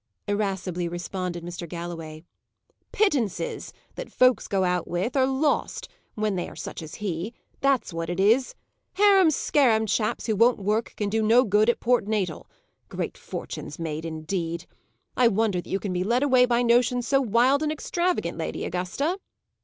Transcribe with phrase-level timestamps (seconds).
[0.27, 1.69] irascibly responded Mr.
[1.69, 2.23] Galloway.
[2.91, 7.35] "Pittances, that folks go out with, are lost, when they are such as he.
[7.59, 8.55] That's what it is.
[8.93, 12.49] Harem scarem chaps, who won't work, can do no good at Port Natal.
[12.89, 14.65] Great fortunes made, indeed!
[15.15, 18.65] I wonder that you can be led away by notions so wild and extravagant, Lady
[18.65, 19.19] Augusta!"